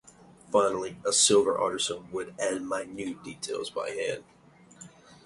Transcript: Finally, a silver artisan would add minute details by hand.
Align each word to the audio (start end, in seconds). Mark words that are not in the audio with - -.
Finally, 0.51 0.97
a 1.05 1.13
silver 1.13 1.55
artisan 1.55 2.11
would 2.11 2.33
add 2.39 2.63
minute 2.63 3.21
details 3.23 3.69
by 3.69 3.91
hand. 3.91 4.23